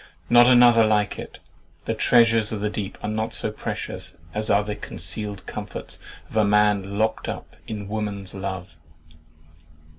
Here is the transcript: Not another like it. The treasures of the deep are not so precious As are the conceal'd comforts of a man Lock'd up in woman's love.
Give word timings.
Not 0.31 0.47
another 0.47 0.83
like 0.83 1.19
it. 1.19 1.37
The 1.85 1.93
treasures 1.93 2.51
of 2.51 2.59
the 2.59 2.71
deep 2.71 2.97
are 3.03 3.07
not 3.07 3.35
so 3.35 3.51
precious 3.51 4.17
As 4.33 4.49
are 4.49 4.63
the 4.63 4.75
conceal'd 4.75 5.45
comforts 5.45 5.99
of 6.27 6.35
a 6.35 6.43
man 6.43 6.97
Lock'd 6.97 7.29
up 7.29 7.55
in 7.67 7.87
woman's 7.87 8.33
love. 8.33 8.77